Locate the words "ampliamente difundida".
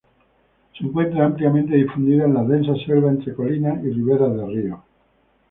1.27-2.25